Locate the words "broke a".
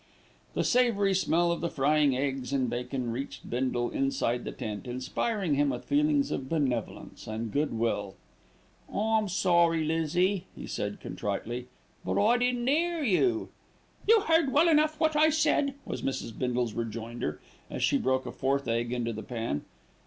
17.99-18.31